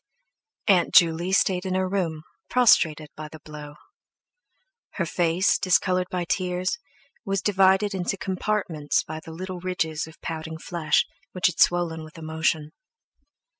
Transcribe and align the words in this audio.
Aunt 0.67 0.95
Juley 0.95 1.31
stayed 1.31 1.63
in 1.63 1.75
her 1.75 1.87
room, 1.87 2.23
prostrated 2.49 3.09
by 3.15 3.27
the 3.27 3.39
blow. 3.45 3.75
Her 4.93 5.05
face, 5.05 5.59
discoloured 5.59 6.07
by 6.09 6.25
tears, 6.25 6.79
was 7.23 7.39
divided 7.43 7.93
into 7.93 8.17
compartments 8.17 9.03
by 9.03 9.19
the 9.23 9.31
little 9.31 9.59
ridges 9.59 10.07
of 10.07 10.19
pouting 10.19 10.57
flesh 10.57 11.05
which 11.33 11.45
had 11.45 11.59
swollen 11.59 12.03
with 12.03 12.17
emotion. 12.17 12.71